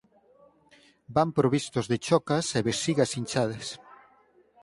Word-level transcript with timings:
Van 1.17 1.29
provistos 1.37 1.85
de 1.91 1.97
chocas 2.05 2.45
e 2.57 2.59
vexigas 2.69 3.11
inchadas. 3.19 3.67